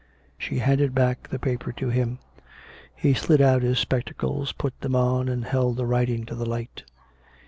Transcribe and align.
She 0.35 0.57
handed 0.57 0.95
back 0.95 1.27
the 1.27 1.37
paper 1.37 1.71
to 1.73 1.89
him; 1.89 2.17
he 2.95 3.13
slid 3.13 3.39
out 3.39 3.61
his 3.61 3.77
spec 3.77 4.05
tacles, 4.05 4.51
put 4.51 4.81
them 4.81 4.95
on, 4.95 5.29
and 5.29 5.45
held 5.45 5.77
the 5.77 5.85
writing 5.85 6.25
to 6.25 6.33
the 6.33 6.43
light. 6.49 6.81